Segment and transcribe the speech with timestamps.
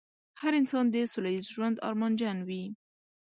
[0.41, 2.63] هر انسان د سوله ييز ژوند ارمانجن وي.